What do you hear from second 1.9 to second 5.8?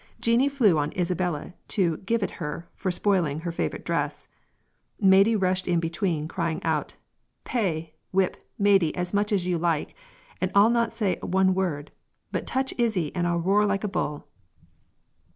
'give it her' for spoiling her favorite's dress; Maidie rushed in